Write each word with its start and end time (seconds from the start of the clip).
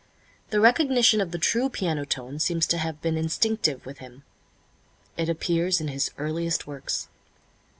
The 0.49 0.59
recognition 0.59 1.21
of 1.21 1.29
the 1.29 1.37
true 1.37 1.69
piano 1.69 2.07
tone 2.07 2.39
seems 2.39 2.65
to 2.65 2.79
have 2.79 3.03
been 3.03 3.17
instinctive 3.17 3.85
with 3.85 3.99
him. 3.99 4.23
It 5.15 5.29
appears 5.29 5.79
in 5.79 5.89
his 5.89 6.09
earliest 6.17 6.65
works. 6.65 7.07